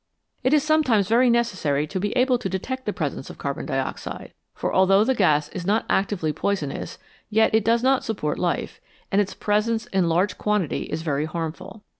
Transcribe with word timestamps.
It 0.43 0.51
is 0.51 0.63
sometimes 0.63 1.07
very 1.07 1.29
necessary 1.29 1.85
to 1.85 1.99
be 1.99 2.11
able 2.17 2.39
to 2.39 2.49
detect 2.49 2.87
the 2.87 2.91
presence 2.91 3.29
of 3.29 3.37
carbon 3.37 3.67
dioxide; 3.67 4.33
for 4.55 4.73
although 4.73 5.03
the 5.03 5.13
gas 5.13 5.47
is 5.49 5.63
not 5.63 5.85
actively 5.91 6.33
poisonous, 6.33 6.97
yet 7.29 7.53
it 7.53 7.63
does 7.63 7.83
not 7.83 8.03
support 8.03 8.39
life, 8.39 8.81
and 9.11 9.21
its 9.21 9.35
presence 9.35 9.85
in 9.85 10.09
large 10.09 10.39
quantity 10.39 10.85
is 10.91 11.03
very 11.03 11.25
harmful. 11.25 11.83